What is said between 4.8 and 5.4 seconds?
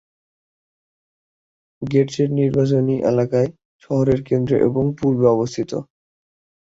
পূর্বে